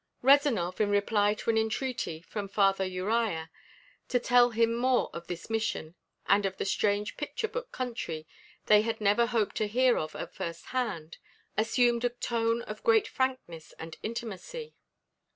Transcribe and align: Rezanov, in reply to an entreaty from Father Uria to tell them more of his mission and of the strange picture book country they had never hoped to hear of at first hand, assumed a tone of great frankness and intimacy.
Rezanov, 0.23 0.81
in 0.81 0.89
reply 0.89 1.35
to 1.35 1.51
an 1.51 1.59
entreaty 1.59 2.23
from 2.23 2.47
Father 2.49 2.83
Uria 2.83 3.49
to 4.07 4.19
tell 4.19 4.49
them 4.49 4.75
more 4.75 5.11
of 5.13 5.29
his 5.29 5.47
mission 5.47 5.93
and 6.25 6.43
of 6.43 6.57
the 6.57 6.65
strange 6.65 7.17
picture 7.17 7.47
book 7.47 7.71
country 7.71 8.25
they 8.65 8.81
had 8.81 8.99
never 8.99 9.27
hoped 9.27 9.55
to 9.57 9.67
hear 9.67 9.99
of 9.99 10.15
at 10.15 10.33
first 10.33 10.65
hand, 10.73 11.19
assumed 11.55 12.03
a 12.03 12.09
tone 12.09 12.63
of 12.63 12.83
great 12.83 13.07
frankness 13.07 13.75
and 13.77 13.97
intimacy. 14.01 14.73